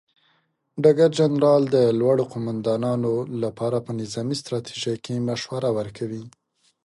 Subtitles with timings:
[0.83, 3.13] ډګر جنرال د لوړو قوماندانانو
[3.43, 6.23] لپاره په نظامي ستراتیژۍ کې مشوره ورکوي.